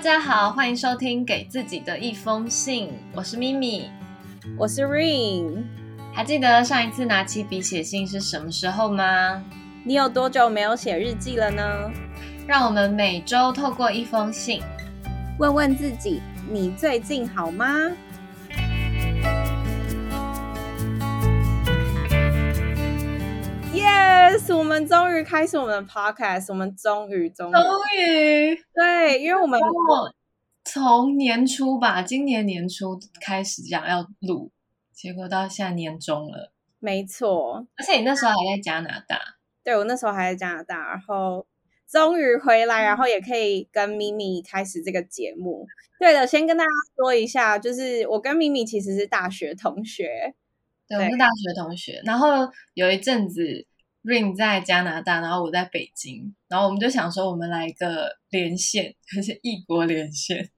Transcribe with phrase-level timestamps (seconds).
[0.00, 3.90] 大家好，欢迎收听《给自己的一封信》，我是咪咪，
[4.56, 5.62] 我是 Rain。
[6.10, 9.44] 还记得上一次拿起笔写信是什么时候吗？
[9.84, 11.92] 你有多久没有写日记了呢？
[12.46, 14.62] 让我们每周透过一封信，
[15.38, 17.66] 问问自己：你最近好吗
[24.30, 27.62] ？Yes，我们终于开始我们的 Podcast，我们终于终于终
[27.98, 29.58] 于对，因为我们
[30.64, 34.52] 从年初吧，今年年初开始讲要录，
[34.92, 37.66] 结果到现在年终了，没错。
[37.76, 39.18] 而且你那时候还在加拿大，
[39.64, 41.44] 对我那时候还在加拿大，然后
[41.90, 45.66] 终于回来，然后也可以跟咪咪开始这个节目。
[45.98, 50.34] 对的，先跟大家说一下，就是我跟咪咪其实是大学同学，
[50.86, 52.00] 对，我是大学同学。
[52.04, 53.66] 然后有一阵子
[54.02, 60.50] Rain 在加拿大，然后我在北京，然后我们就想说，我们来一个连线， 就是异国连线。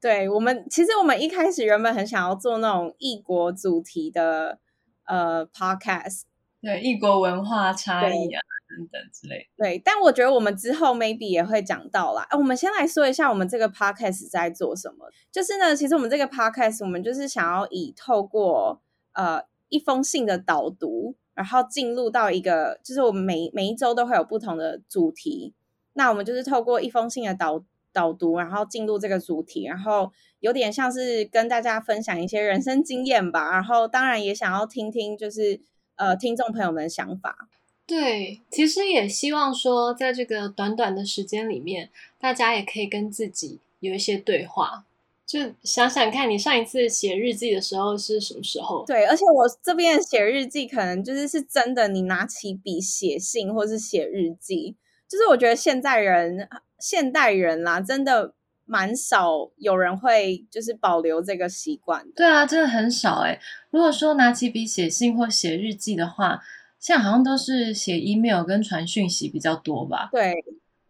[0.00, 4.58] 对我们，其实我们一开始原本很想要做那种异国主题的
[5.06, 6.22] 呃 podcast，
[6.60, 9.48] 对异国文化差异啊等等之类。
[9.56, 12.28] 对，但我觉得我们之后 maybe 也会讲到啦。
[12.32, 15.10] 我们先来说一下我们这个 podcast 在做什么。
[15.32, 18.80] 就是呢，其实我们这个 podcast 我们就是想要以透过
[19.14, 25.54] 呃一封信的导读，然后进入到一个，就是我们每每一周都会有不同的主题。
[25.94, 27.64] 那我们就是透过一封信的导。
[27.90, 33.50] 导读，然后进入这个主题，然后有点像是跟大家分享一些人生经验吧。
[33.50, 35.58] 然后当然也想要听听，就是
[35.96, 37.48] 呃听众朋友们的想法。
[37.86, 44.84] 对，其实也希望说，在这个短短的时间里面，大家也可以跟自己有一些对话。
[45.28, 48.84] 就想想看你上一次写日记的时候是什么时候？
[48.86, 54.74] 对，而且我这边写日记，可能就是是真的，你拿起笔写信或是写日记，
[55.06, 56.48] 就是我觉得现在人。
[56.80, 62.06] 现代人啦，真的蛮少有人会就是保留这个习惯。
[62.14, 63.40] 对啊，真的很少哎。
[63.70, 66.40] 如果说拿起笔写信或写日记的话，
[66.78, 70.08] 现在好像都是写 email 跟传讯息比较多吧？
[70.12, 70.32] 对，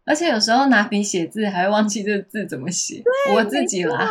[0.09, 3.03] 而且有时候拿笔写字还会忘记这字怎么写。
[3.37, 4.09] 我自己啦。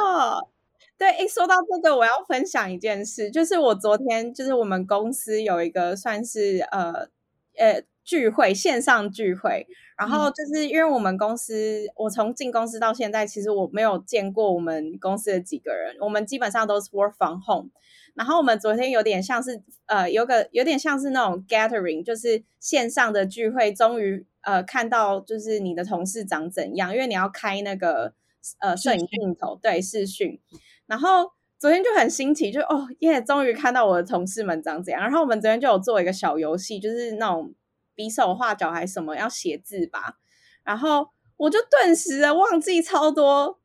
[0.98, 7.10] 对，一说到这个，我要分享一件事，就是我昨天就是我们公司有一个算是呃
[7.58, 7.84] 呃。
[8.08, 17.70] 聚会线上聚会，然后就是因为我们公司，我从进公司到现在，其实我没有见过我们公司的几个人，我们基本上都是 work from home。
[18.16, 28.14] 然后我们昨天有点像是呃，有个有点像是那种 gathering，就是线上的聚会，终于呃看到就是你的同事长怎样，因为你要开那个
[28.60, 30.40] 呃摄影镜头对视讯，
[30.86, 35.04] 然后昨天就很新奇，就哦耶，终于看到我的同事们长怎样。
[35.04, 37.54] 然后我们昨天就有做一个小游戏，就是那种。
[38.00, 40.20] 比手画脚还是什么要写字吧，
[40.64, 43.58] 然后我就顿时的忘记超多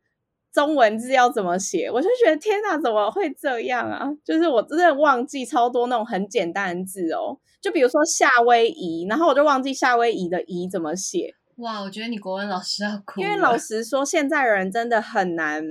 [0.53, 4.09] 中文字要怎么写，我就觉得天哪，怎么会这样啊？
[4.25, 11.35] 就是我真的忘记超多那种很简单的字哦，就比如说夏威夷，然后我就忘记夏威夷的夷怎么写。
[11.57, 15.65] 哇，我觉得你国文老师要哭，因为老实说，现在人真的很难，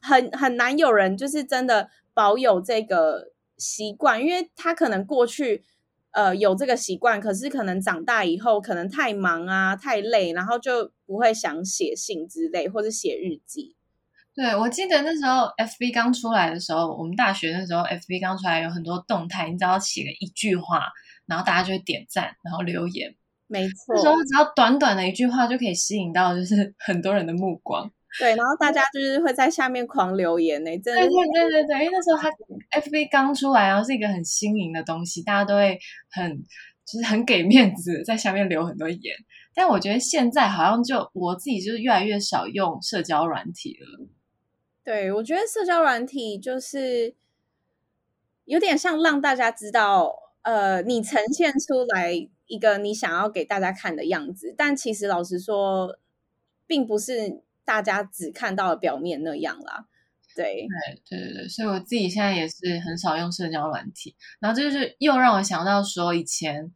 [0.00, 5.64] 很很难有人就是真的保有这个习惯，因为他可能过去。
[6.12, 13.76] 呃，有这个习惯，可是可能长大以后，可能太忙啊，太累，然后就不会想写信之类，或者写日记。
[14.38, 20.84] 对，我记得那时候 FB 刚出来的时候，我们大学那时候 FB 刚出来，有很多动态，你只要写个一句话，
[21.26, 23.12] 然后大家就会点赞，然后留言。
[23.48, 27.90] 没错，那时候只要短短的一句话就可以吸引到就是 很多人的目光。
[28.20, 31.00] 对，然后大家就是会在下面狂留言呢，真的。
[31.00, 32.30] 对对对对对，因为那时候他
[32.80, 35.76] FB 刚出来，然后是一个很新颖的东西，大家都会
[36.12, 36.32] 很
[36.86, 39.16] 就是很给面子，在下面留很多言。
[39.52, 44.06] 但我觉得现在好像就我自己就是越来越少用社交软体了。
[44.88, 47.14] 对，我觉得社交软体就是
[48.46, 52.10] 有点像让大家知道，呃，你呈现出来
[52.46, 55.98] 一个你想要给大家看的样子，但其实老实说，
[56.66, 57.42] 并不是。
[57.68, 59.84] 大家只看到了表面那样啦，
[60.34, 60.66] 对，
[61.10, 66.72] 对，对，对，所以我自己现在也是很少用社交软体，然后这就是又让我想到说，以前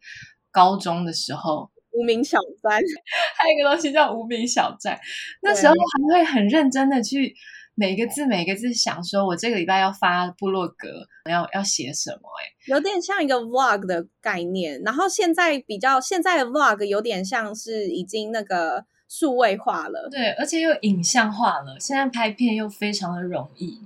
[0.51, 2.73] 高中的时候，无名小站，
[3.37, 4.99] 还有一个东西叫无名小站，
[5.43, 7.35] 那时候还会很认真的去
[7.75, 18.85] 每个字每个字想，说我这个礼拜要发部落格，要要写什么，哎，有点像一个 vlog 的概念，然后现在比较现在的 vlog 有点像是已经那个。
[19.15, 21.79] 数位化了，对，而且又影像化了。
[21.79, 23.79] 现在拍片又非常的容易，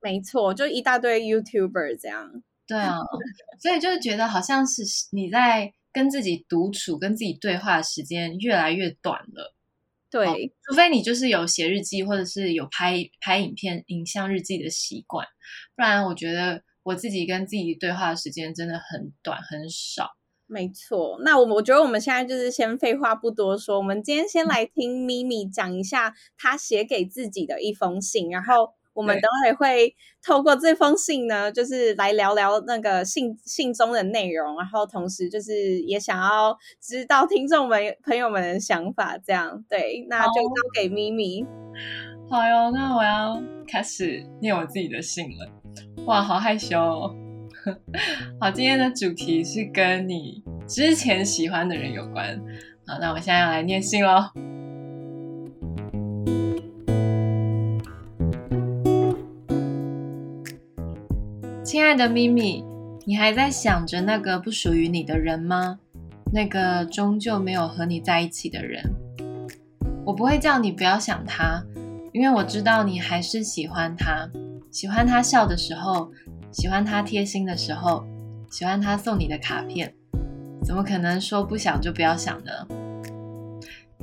[0.00, 2.40] 没错，就一大堆 YouTuber 这样。
[2.64, 2.96] 对啊，
[3.60, 9.54] 所以就是觉得好像是你在跟自己独处、跟自己对话的时间越来越短了。
[10.10, 15.26] 对，除非你就是有写日记，或者是有拍拍影片、影像日记的习惯，
[15.74, 20.10] 不然我觉得我自己跟自己对话的时间真的很短很少。
[20.46, 28.74] 没错，那我我觉得我们现在就是先废话不多说，我们今天先来听咪咪讲一下她写给自己的一封信，然后。
[28.94, 29.94] 我们等会会
[30.24, 41.44] 透过这封信呢，就是来聊聊那个信信中的内容，然后同时就是也想要知道听众们朋友们的想法，这样对，那就交给咪咪。
[42.30, 46.04] 好哟，那我要开始念我自己的信了。
[46.06, 46.78] 哇，好害羞。
[46.80, 47.14] 哦。
[48.40, 52.38] 好，今天的主题是跟你之前喜欢的人有关。
[52.86, 54.30] 好，那我现在要来念信喽。
[61.74, 62.64] 亲爱的咪咪，
[63.04, 65.80] 你还在想着那个不属于你的人吗？
[66.32, 68.80] 那个终究没有和你在一起的人。
[70.04, 71.60] 我不会叫你不要想他，
[72.12, 74.30] 因为我知道你还是喜欢他，
[74.70, 76.12] 喜欢他笑的时候，
[76.52, 78.04] 喜欢他贴心的时候，
[78.52, 79.92] 喜欢他送你的卡片。
[80.62, 82.52] 怎么可能说不想就不要想呢？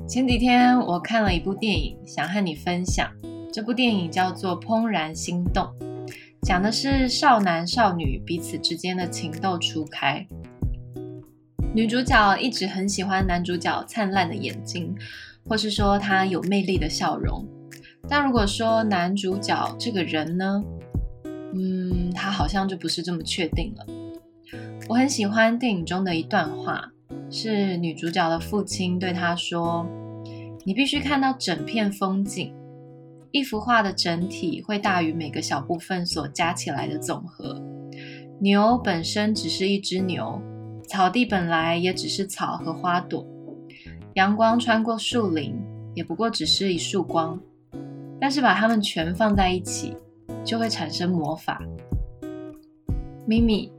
[0.05, 3.09] 前几天我看了一部电影，想和你分享。
[3.53, 5.63] 这部电影叫做《怦然心动》。
[6.41, 10.25] 讲的是少男少女彼此之间的情窦初开。
[11.73, 14.93] 女主角一直很喜欢男主角灿烂的眼睛，
[15.47, 17.47] 或是说他有魅力的笑容。
[18.09, 20.63] 但如果说男主角这个人呢，
[21.53, 23.85] 嗯，他好像就不是这么确定了。
[24.89, 26.91] 我很喜欢电影中的一段话，
[27.29, 29.85] 是女主角的父亲对她说
[30.65, 32.51] ：“你必须看到整片风景。”
[33.31, 37.61] 一幅画的整体会大于每个小部分所加起来的总和。
[38.39, 40.41] 牛本身只是一只牛，
[40.87, 43.25] 草地本来也只是草和花朵。
[44.15, 45.55] 阳光穿过树林，
[45.95, 47.39] 也不过只是一束光。
[48.19, 49.95] 但是把它们全放在一起，
[50.43, 51.61] 就会产生魔法。
[53.25, 53.71] 咪咪，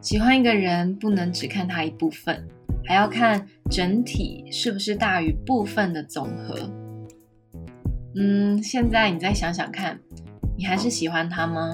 [0.00, 2.46] 喜欢一个人不能只看他一部分，
[2.84, 6.70] 还要看整体是不是大于部分的总和。
[8.14, 9.98] 嗯，现在你再想想看，
[10.56, 11.70] 你还是喜欢他吗？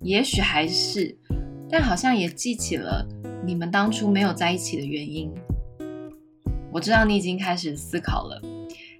[0.00, 1.16] 也许还是，
[1.70, 3.06] 但好像也记起了
[3.44, 5.32] 你们当初没有在一起的原因。
[6.72, 8.40] 我知道你已经开始思考了，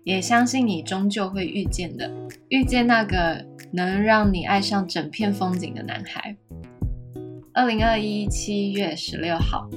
[0.05, 2.11] 也相信你终究会遇见的，
[2.49, 6.37] 遇见那个能让你爱上整片风景的男孩。
[7.52, 9.69] 二零二一七月十六号。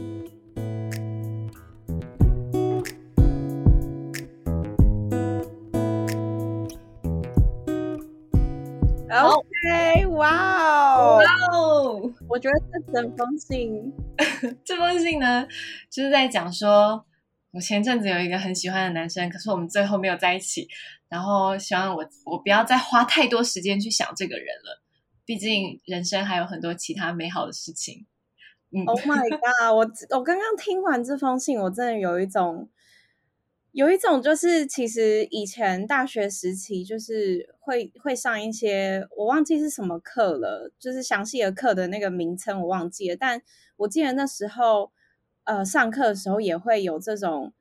[10.17, 11.23] 哇哦，哇
[11.55, 12.13] 哦！
[12.27, 13.93] 我觉得这整封信，
[14.65, 15.47] 这封信呢，
[15.91, 17.05] 就是在讲说，
[17.51, 20.67] 我前阵子有一个很喜欢的男生，可是我们最后没有在一起，
[21.07, 24.81] 然后希望我我不要再花太多时间去想这个人了，
[25.23, 28.07] 毕竟人生还有很多其他美好的事情。
[28.71, 29.71] 嗯，Oh my god！
[29.71, 32.67] 我我刚刚听完这封信，我真的有一种。
[33.77, 43.39] 有一种就是，其实以前大学时期就是会会上一些，我忘记是什么课了，就是详细的课的那个名称我忘记了，但
[43.75, 44.91] 我记得那时候，
[45.43, 47.53] 呃，上课的时候也会有这种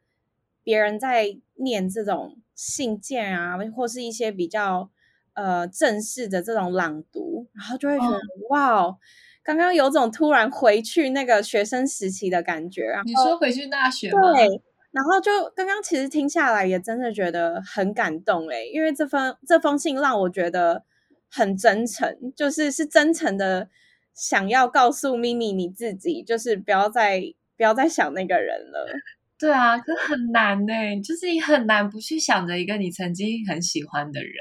[0.64, 4.88] 别人在念这种信件啊，或是一些比较
[5.34, 8.96] 呃正式的这种朗读，然后就会觉得哇，
[9.42, 13.02] 刚刚有种突然回去那个学生时期的感觉。
[13.04, 14.32] 你说回去大学吗？
[14.32, 14.62] 对。
[14.96, 20.84] 然后就刚刚其实听下来也真的觉得很感动诶，因为这封这封信让我觉得
[21.30, 23.68] 很真诚，就是是真诚的
[24.14, 27.20] 想要告诉咪咪你自己，就是不要再
[27.58, 28.88] 不要再想那个人了。
[29.38, 30.72] 对啊，可很难呢，
[31.04, 34.32] 就是你很难不去想着一个你曾经很喜欢的人，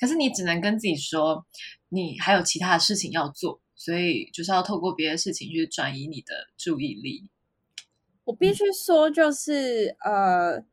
[0.00, 1.46] 可是你只能跟自己说，
[1.90, 7.28] 你还有其他的事情要做，所以就是要透过别的事情去转移你的注意力。
[8.32, 10.64] 我必须说，就是呃，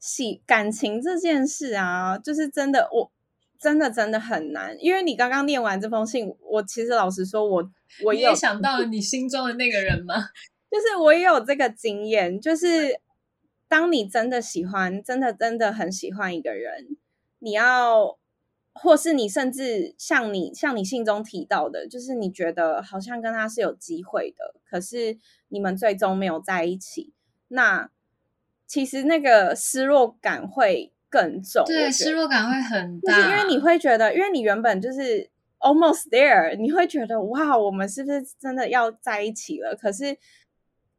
[0.00, 3.12] 喜感情这件事啊，就是真的，我
[3.60, 4.74] 真的真的很难。
[4.78, 7.70] 因为你刚刚念完这封信，我其实老实说，我
[8.02, 10.14] 我也想到了你心中的那个人吗？
[10.72, 12.98] 就是我也有这个经验，就是
[13.68, 16.96] 当你真的喜欢，真的真的很喜欢一个人，
[17.40, 18.16] 你要。
[18.74, 27.12] 或是你甚至像你像你信中提到的，就是你觉得好像跟他是有机会的，可是你们最终没有在一起，
[27.48, 27.90] 那
[28.66, 31.62] 其实那个失落感会更重。
[31.66, 39.76] 对，失落感会很大，因为你会觉得，因为你原本就是 almost there，你会觉得哇，我们是不是真的要在一起了？
[39.76, 40.16] 可是，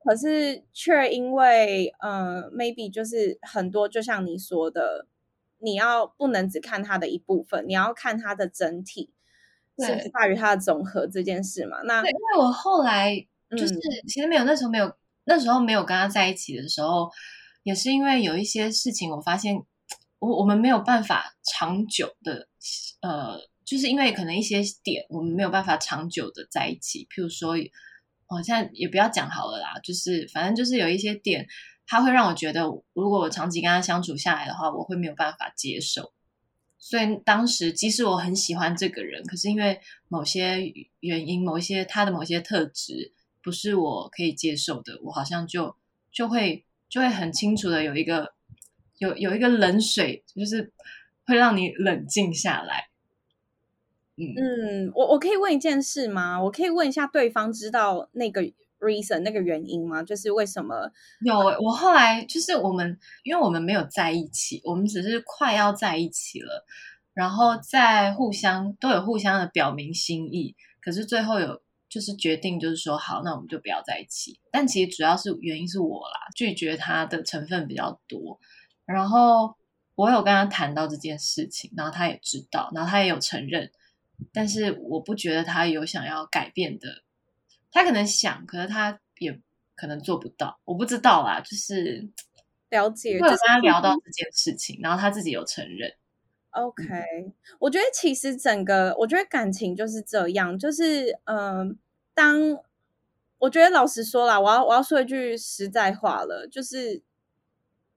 [0.04, 5.08] 可是却因为呃，maybe 就是很多，就像你说的。
[5.64, 9.14] 你要不能只看他的一部分，你要看他的整体，
[9.80, 11.82] 甚至对大于他的总和这件事嘛。
[11.84, 13.16] 那对，因为我后来
[13.52, 14.94] 就是嗯其实没有那时候没有
[15.24, 17.10] 那时候没有跟他在一起的时候，
[17.64, 19.56] 也是因为有一些事情，我发现
[20.20, 22.48] 我我们没有办法长久的
[23.02, 27.54] 呃，就是因为可能一些点我们没有办法长久的在一起，譬如说，
[28.28, 31.48] 哦，现在也不要讲好了啦，就是反正就是有一些点，
[31.86, 32.62] 他会让我觉得，
[32.94, 36.14] 如果我长期跟他相处下来的话，我会没有办法接受。
[36.78, 45.78] 所以当时即使我很喜欢这个人，可是因为某些原因，某一些他的某些特质不是我可以接受的，我好像就
[46.12, 48.34] 就会就会很清楚的有一个
[48.98, 50.74] 有有一个冷水，就是
[51.26, 52.90] 会让你冷静下来。
[54.18, 56.44] 嗯，嗯，我我可以问一件事吗？
[56.44, 58.44] 我可以问一下对方知道那个
[58.84, 60.04] reason 那个原因吗？
[60.04, 60.92] 就是为什么？
[61.26, 66.66] 有我后来就是我们，因为我们没有在一起，我们只是快要在一起了，
[67.14, 74.40] 然后在互相都有互相的表明心意，可是最后有就是决定就是说好，那我们就不要在一起。
[74.52, 78.40] 但其实主要是原因是我啦，拒绝他的成分比较多，
[78.86, 79.56] 然后
[79.96, 83.72] 我有跟他谈到这件事情，然后他也知道，然后他也有承认，
[84.34, 87.04] 但是我不觉得他有想要改变的，
[87.74, 89.38] 他可能想，可是他也
[89.76, 92.08] 可能做不到，我不知道啦，就是
[92.70, 95.92] 了解，我有跟就是他聊到这件事情，然后他自己有承认
[96.52, 96.86] ，OK，
[97.60, 101.76] 我觉得其实整个，我觉得感情就是这样，就是嗯、呃
[102.16, 102.60] 当
[103.40, 107.02] 我觉得老实说啦，我要我要说一句实在话了，就是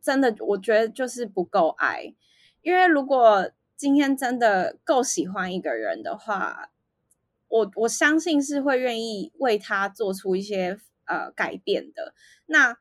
[0.01, 2.15] 真的，我觉得就是不够爱，
[2.63, 6.71] 因为如果今天真的够喜欢一个人的话，
[7.49, 12.15] 我我相信是会愿意为他做出一些呃改变的。
[12.47, 12.77] 那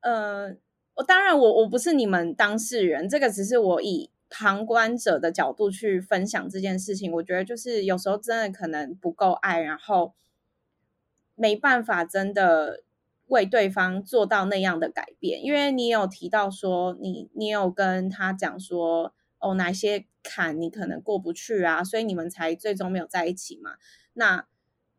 [0.00, 0.56] 呃，
[0.94, 7.12] 我当然我我不是你们当事人，这个只是我以旁观者的角度去分享这件事情。
[7.12, 10.14] 我觉得就是有时候真的可能不够爱，然后
[11.34, 12.82] 没办法真的
[13.26, 15.44] 为对方做到那样的改变。
[15.44, 23.76] 因为你有提到说，你你有跟他讲说，哦，哪些坎你可能过不去啊，所以你们才最终没有在一起嘛。
[24.12, 24.46] 那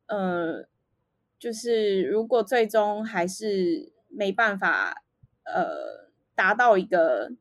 [0.07, 0.67] 呃，
[1.39, 5.03] 就是如果最终还是没办法
[5.45, 7.31] 呃达到一个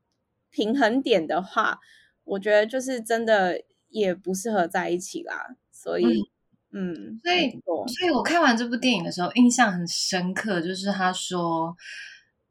[0.50, 1.80] 平衡点的话，
[2.24, 5.56] 我觉得就是真的也不适合在一起啦。
[5.72, 6.30] 所以，
[6.72, 7.50] 嗯，所以
[7.88, 11.74] 所以我看完这部电影的时候，印象很深刻，就是他说，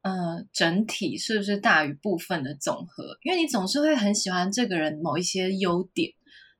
[0.02, 3.18] 呃，整体是不是大于部分的总和？
[3.24, 6.14] 因为你总是会很喜欢这个人某一些优点，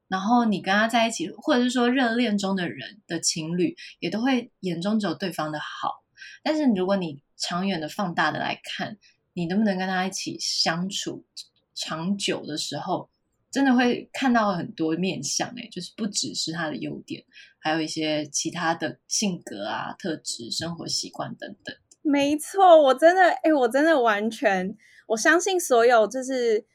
[0.10, 6.04] 然后你跟他在一起，或者是说热恋中的人的情侣，也都会眼中只有对方的好。
[6.44, 8.98] 但是如果你长远的放大的来看，
[9.34, 11.26] 你能不能跟他一起相处
[11.74, 13.10] 长久的时候，
[13.52, 17.24] 真的会看到很多面相，诶，就是不只是他的优点，
[17.60, 21.74] 还有一些其他的性格啊、特质、生活习惯等等。
[22.02, 24.76] 没错，我真的，哎，我真的完全，
[25.08, 26.66] 我相信所有就是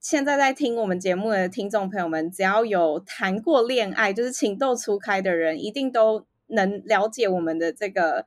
[0.00, 8.26] 现在在听我们节目的听众朋友们，只要有谈过恋爱，就是情窦初开的人，一定都能了解我们的这个，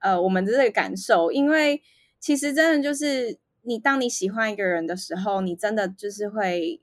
[0.00, 1.82] 呃，我们的这个感受，因为
[2.18, 6.80] 其实真的就是你当你喜欢一个人的时候，你真的就是会。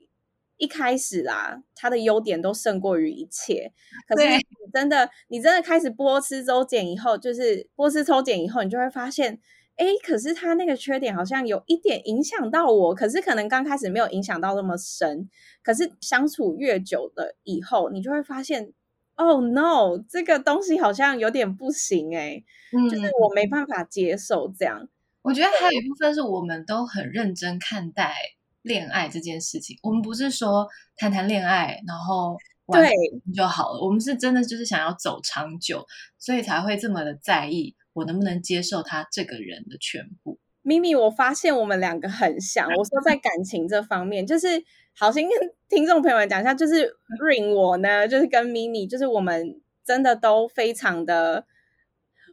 [0.62, 3.72] 一开始啦，他的优点都胜过于一切。
[4.06, 9.40] 可是你真的，你真的开始波斯抽检以后，就是波斯抽检以后，你就会发现，
[9.74, 15.28] 哎，可是他那个缺点好像有一点影响到我，可是可能刚开始没有影响到那么深，
[15.64, 18.72] 可是相处越久了以后，你就会发现，
[19.16, 24.88] 哦 no，这个东西好像有点不行哎、嗯就是我没办法接受这样。
[25.22, 28.14] 我觉得还有一部分是我们都很认真看待
[28.62, 29.76] 恋爱这件事情。
[29.82, 30.66] 我们不是说
[30.96, 32.36] 谈谈恋爱，然后
[32.72, 32.90] 对
[33.34, 33.80] 就好了。
[33.80, 35.84] 我们是真的就是想要走长久，
[36.18, 40.38] 所以才会这么的在意我能不能接受他这个人的全部。
[40.62, 42.68] 咪咪，我发现我们两个很像。
[42.68, 44.46] 我说在感情这方面，就是
[44.94, 46.88] 好心跟听众朋友们讲一下，就是
[47.20, 51.44] Ring 我呢，就是跟咪咪，就是我们真的都非常的，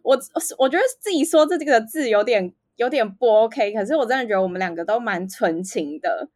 [0.04, 0.16] 我
[0.60, 6.30] 我觉得自己说这个字有点有点不 OK，可是我真的觉得我们两个都蛮纯情的，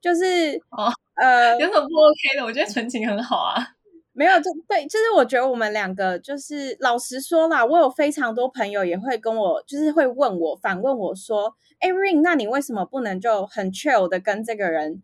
[0.00, 0.22] 就是
[0.70, 2.44] 哦呃，有什么不 OK 的？
[2.44, 3.74] 我觉得纯情很好啊。
[4.12, 15.02] 没有，就对，就是我觉得我们两个就是老实说啦，我有非常多朋友也会跟我，就是会问我，反问我说：“哎，Ring，那你为什么不能就很 chill 的跟这个人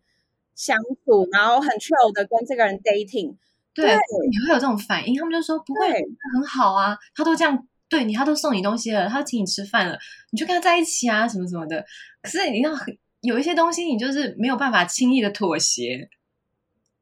[0.54, 3.34] 相处，然后很 chill 的跟这个人 dating？”
[3.74, 3.96] 对，对
[4.30, 6.00] 你会有这种反应，他们就说不会，对
[6.34, 9.98] 很好啊，他都这样对你，他都送你东西了，他请你吃饭了，
[10.30, 11.84] 你就跟他在一起啊，什么什么的。
[12.22, 16.08] 可是你要很有一些东西你就是没有办法轻易的妥协。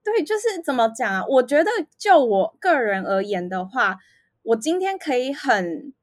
[0.05, 1.25] 对，就是怎么讲啊？
[1.27, 3.99] 我觉得就我个人而言的话，
[4.43, 5.95] 我今天可以很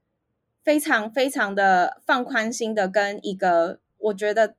[0.63, 4.55] 非常非常的放宽心的跟一个我觉得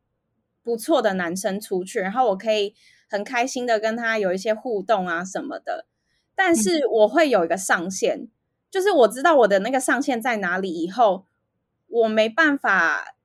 [0.62, 2.74] 不错的男生出去，然后我可以
[3.08, 5.86] 很开心的跟他有一些互动啊什么的。
[6.34, 8.28] 但是我会有一个上限，
[8.70, 11.24] 就是我知道我的那个上限在哪里，以后
[11.88, 13.16] 我没办法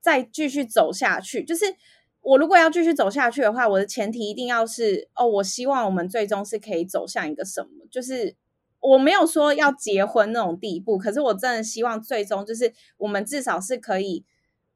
[0.00, 1.44] 再继续走下去。
[1.44, 1.76] 就是
[2.20, 7.86] 我如果要继续走下去的话，我的前提一定要是哦，我希望我们最终是可以走向一个什么？
[7.90, 8.34] 就是
[8.80, 14.24] 我没有说要结婚那种地步，可是我真的希望最终就是我们至少是可以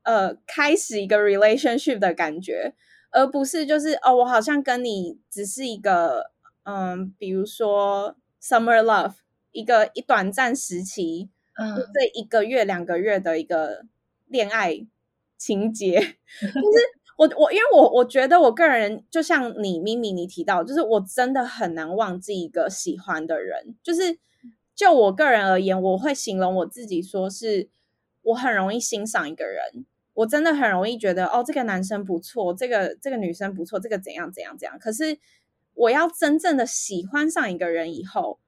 [0.02, 2.74] 呃开始一个 relationship 的感觉，
[3.10, 6.30] 而不是就是哦，我好像跟你只是一个。
[6.62, 9.14] 嗯，比如说 summer love，
[9.52, 13.84] 一个一短暂时期，嗯，这一个月两个月的一个
[14.26, 14.86] 恋爱
[15.36, 15.96] 情节，
[16.40, 16.78] 就是
[17.16, 24.18] 我我因为我我觉得我个人就像你咪咪你提到，就是我真的很难忘记一个喜欢的人，就是
[24.74, 27.68] 就我个人而言，我会形容我自己说是
[28.22, 35.18] 我很容易欣赏一个人，我真的很容易觉得哦，这个男生不错，这个这个女生不错，这个怎样怎样怎样，可是。
[35.74, 38.38] 我要真正的喜欢上一个人以后，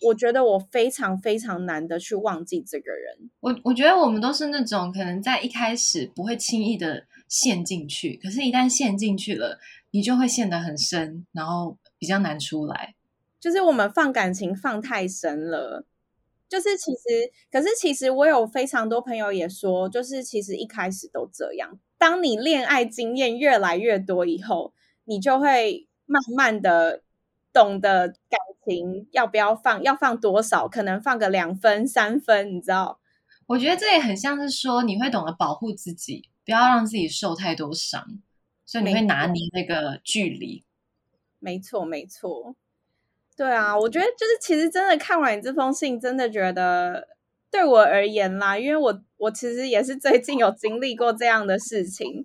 [0.00, 3.30] 我觉得我非常非常难的去忘记这个人。
[3.40, 9.58] 我我觉得我们都是那种可能在一开始不会轻易的陷进去，可是，一旦陷进去了，
[9.90, 12.94] 你就会陷得很深，然后比较难出来。
[13.38, 15.84] 就是我们放感情放太深了。
[16.48, 21.78] 就是其实，可是其实我有非常多朋友也说，就是其实一开始都这样。
[21.96, 24.72] 当你恋爱经验越来越多以后，
[25.04, 25.86] 你就会。
[26.12, 27.04] 慢慢的
[27.52, 32.98] 懂得感情要不要放，要放多少，可能放个两分、三分，你知道？
[33.46, 38.04] 我觉得这也很像是说，你会懂得保护自己，不要让自己受太多伤，
[38.64, 40.64] 所以你会拿捏那个距离。
[41.38, 42.54] 没错，没错。
[43.36, 47.08] 对啊，我觉得就是其实真的看完你这封信，真的觉得
[47.50, 52.24] 对我而言啦，因为我我其实也是最近有经历过这样的事情，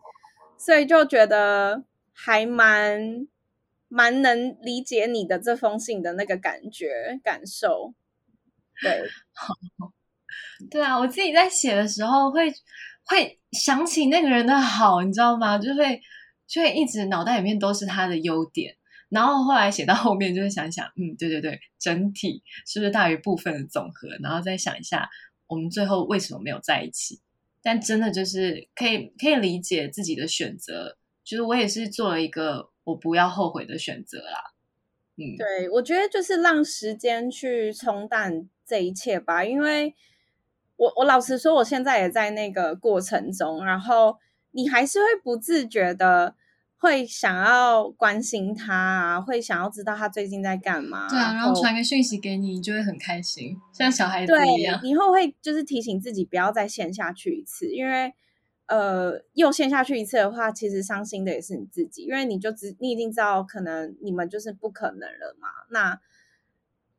[0.58, 3.28] 所以就觉得还蛮。
[3.96, 7.94] 蛮能理解你的这封信的那个感觉感受，
[8.82, 9.08] 对，
[10.70, 12.52] 对啊，我自己在写的时候会
[13.06, 15.58] 会想起那个人的好，你知道吗？
[15.58, 16.02] 就会
[16.46, 18.76] 就会一直脑袋里面都是他的优点，
[19.08, 24.10] 然后后来写到后面就会想想，嗯，对对对，整体是不是大于部分的总和？
[24.22, 25.10] 然后再想一下，
[25.48, 27.22] 我们最后为什么没有在一起？
[27.64, 32.75] 但真的就是可以可以理解自己的选择，就是我也是做了一个。
[32.86, 34.54] 我不要后悔的选择啦，
[35.18, 39.94] 嗯，对，我觉得就是让时间去冲淡这一切吧，因为
[40.78, 44.18] 我我老实说，我现在也在那个过程中，然后
[44.52, 46.36] 你还是会不自觉的
[46.78, 54.80] 会想要关心他啊，会想要知道他最近在干嘛，对啊，然后传个讯息给你，你就会很开心，像小孩子一样。
[54.86, 58.14] 以后会就是提醒自己不要再陷下去一次，因为。
[58.68, 65.48] 呃，又陷下去一次的话，其实伤心的也是你自己，因为你就知你已经知道，可能你们就是不可能了嘛。
[65.70, 66.00] 那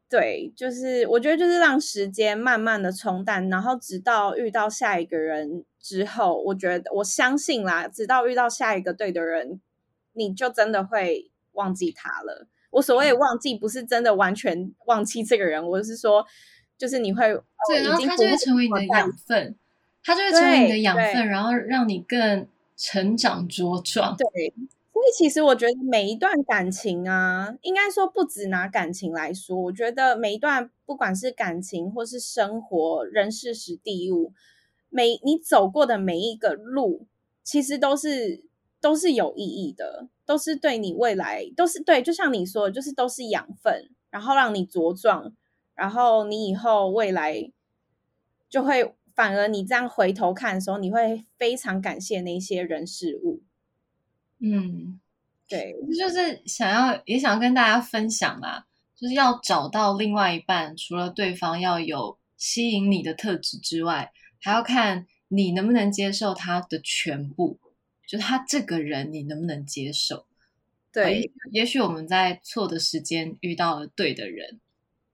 [0.09, 9.61] 对，就是我觉得就是让时间慢慢的冲淡，然后直到遇到下一个人之后，我觉得我相信啦，直到遇到下一个对的人，
[10.13, 12.47] 你就真的会忘记他了。
[12.71, 16.25] 我所谓忘记，不是真的完全忘记这个人，我是说，
[16.79, 17.27] 就是你会
[17.69, 19.57] 对，然后他就会成为你的养分。
[20.07, 24.17] 它就会成为你的养分，然后让你更成长茁壮。
[24.17, 24.55] 对，
[24.93, 34.33] 所以其实我觉得每一段感情啊，应该说不止拿感情来说，我觉得每一段不管是感情或是生活、人事、时地物，
[34.91, 37.07] 每你走过的每一个路，
[37.43, 38.45] 其实都是
[38.81, 42.01] 都是有意义的，都是对你未来都是对。
[42.01, 45.33] 就像你说，就是都是养分，然后让你茁壮，
[45.75, 47.51] 然后你以后未来
[48.49, 48.95] 就会。
[49.17, 53.43] 反而你这样回头看的时候，你会非常感谢那些人事物。
[54.39, 55.01] 嗯，
[55.49, 67.59] 对，这就是想要也想要跟大家分享啦，就是要找到另外一半，除了对方要有吸引你的特质之外，还要看你能不能接受他的全部，
[68.07, 70.27] 就他这个人你能不能接受？
[70.93, 74.61] 对，也许我们在错的时间遇到了对的人，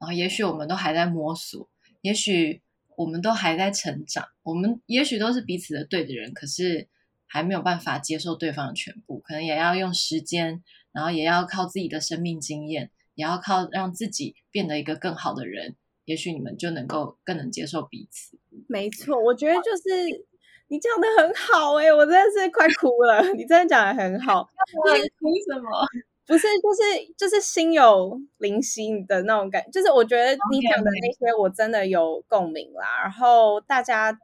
[0.01, 1.69] 然后也许我们都还在摸索，
[2.01, 2.61] 也许。
[2.97, 6.89] 我们都还在成长，我们也许都是彼此的对的人，可是
[7.27, 18.39] 还没有办法接受对方的全部，可能也要用时间，然后也要靠自己的生命经验，也要靠让自己变得一个更好的人，也许你们就能够更能接受彼此。
[18.69, 20.27] 没错，我觉得就是
[20.69, 23.23] 你讲的很好哎，我真的是快哭了。
[23.33, 25.87] 你真的讲的很好，哭什么？
[26.25, 33.03] 不是，就是就是心有灵犀的那种感，就是我觉得你讲的那些我真的有共鸣啦。
[33.03, 34.17] 然后大家，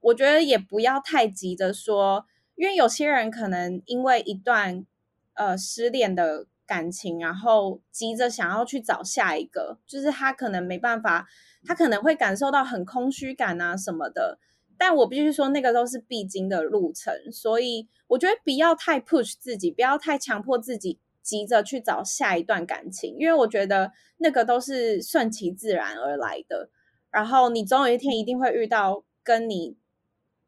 [0.00, 4.86] 我觉得也不要太急着说，因为有些人可能因为一段
[5.34, 11.28] 呃失恋的感情，然后急着想要去找下一个，就是他可能没办法，
[11.66, 14.38] 他可能会感受到很空虚感啊什么的。
[14.84, 26.68] 但我必须说，那个都是必经的路程，所以我觉得不要太 push 自己，不要太强迫自己，急着去找下一段感情，因为我觉得那个都是顺其自然而来的。
[27.12, 29.76] 然后你总有一天一定会遇到跟你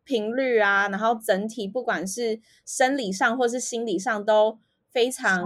[0.03, 4.59] 频率啊，然后整体不管是生理上或是心理上都
[4.91, 5.45] 非常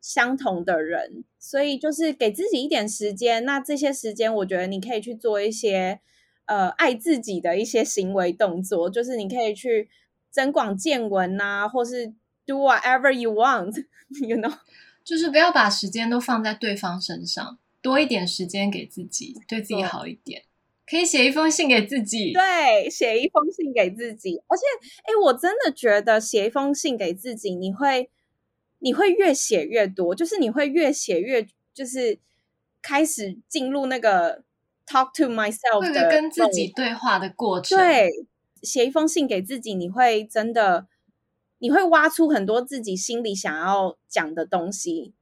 [0.00, 3.44] 相同的人，所以就是给自己一点时间。
[3.44, 6.00] 那这些时间，我觉得你可以去做一些。
[6.46, 9.88] 呃，爱自己的一些行为动作，就是你可以去
[10.30, 12.06] 增广见闻呐，或是
[12.46, 14.58] do whatever you want，you know，
[15.04, 20.44] 就是不要把时间都放在对方身上，多一点时间给自己，对自己好一点。
[20.88, 24.40] 可以写一封信给自己，对，写一封信给自己。
[24.46, 24.62] 而且，
[25.02, 28.08] 哎，我真的觉得写一封信给自己，你会，
[28.78, 32.20] 你会越写越多，就是你会越写越，就是
[32.80, 34.44] 开始进入那个。
[34.86, 38.08] Talk to myself 的跟自己对话的过程，对，
[38.62, 40.86] 写一封信给自己，你会真的，
[41.58, 45.12] 你会挖出很多自己心里想要讲的东西。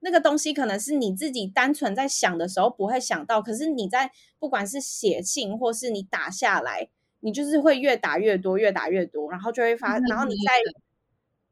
[0.00, 10.52] 那个东西可能是你自己单纯在想的时候不会想到，可是你在不管是写信或是你打下来，你就是会越打越多，越打越多，然后就会发，然后你再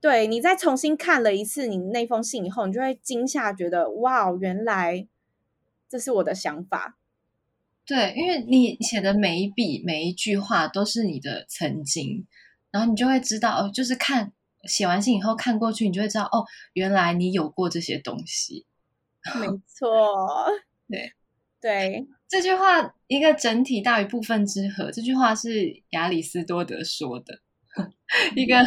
[0.02, 5.08] 对你再重新看了一次你那封信以后，你就会惊吓，觉得哇，原来
[5.88, 6.96] 这是我的想法。
[7.88, 12.26] 对，因为你写的每一笔每一句话都是你的曾经，
[12.70, 14.30] 然后你就会知道哦，就是看
[14.64, 18.66] 写完信以后看过去，你就会知道哦，原来你有过这些东西。
[19.40, 19.88] 没 错，
[20.86, 21.12] 对
[21.62, 27.40] 对，这句话一个整体大于部分之和，这句话是亚里士多德说的，
[28.36, 28.58] 一个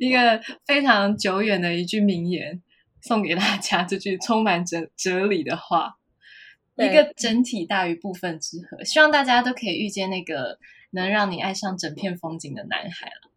[0.00, 2.62] 一个非常久远的一句名言，
[3.02, 5.96] 送给大家这句充满哲哲理的话。
[6.76, 10.58] 一个整体大于部分之和，希望大家都可以遇见那个
[10.90, 13.30] 能让你爱上整片风景的男孩了。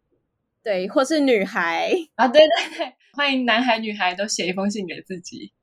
[0.64, 5.54] 对，或是女孩啊，对对 对，欢迎男孩女孩都写一封信给自己。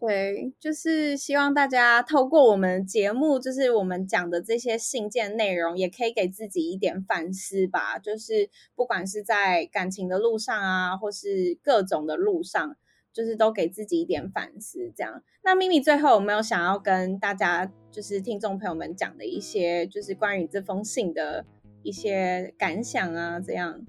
[0.00, 7.98] 对，就是希望大家透过我们节目，就是我们讲的这些信件内容，也可以给自己一点反思吧。
[7.98, 12.76] 就是不管是在感情的路上啊，或是各种的路上。
[13.12, 15.22] 就是都给自己一点反思，这样。
[15.42, 21.44] 那咪咪最后有没有想要跟大家，就是听众朋友们讲的一些，就是关于这封信的
[21.82, 23.40] 一些感想啊？
[23.40, 23.80] 这样。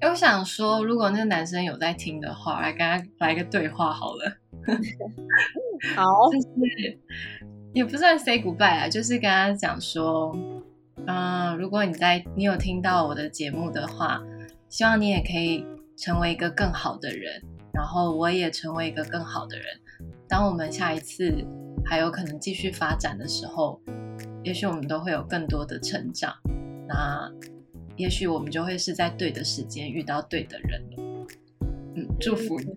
[0.00, 4.38] 哎，我想说，如果那个男生有在听的话，来跟他来个对话好了。
[5.94, 6.98] 好，就是
[7.74, 10.34] 也不算 say goodbye 啊，就是跟他讲说，
[11.06, 14.22] 嗯，如果你在你有听到我的节目的话，
[14.70, 15.66] 希望你也可以
[15.96, 17.42] 成为一个更好的人。
[17.78, 19.66] 然后我也成为一个更好的人。
[20.26, 21.32] 当我们下一次
[21.86, 23.80] 还有可能继续发展的时候，
[24.42, 26.34] 也许我们都会有更多的成长。
[26.88, 27.30] 那
[27.96, 30.82] 也许我们就会是在对的时间遇到对的人。
[31.94, 32.76] 嗯，祝福你，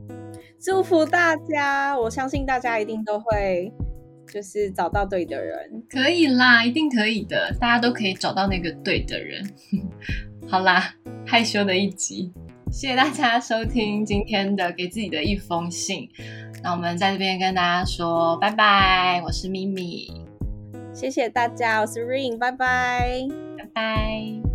[0.58, 1.94] 祝福大家！
[2.00, 3.70] 我相信大家一定都会
[4.32, 5.84] 就是找到对的人。
[5.90, 9.46] 可以啦，一定可以的，大家都可以找到那个对的人。
[10.48, 10.94] 好啦，
[11.26, 12.32] 害羞的一集。
[12.72, 16.08] 谢谢大家收听今天的给自己的一封信。
[16.62, 20.10] 那我们在这边跟大家说拜拜，我是咪咪。
[20.94, 24.51] 谢谢大家，我是 Ring，拜拜，拜拜。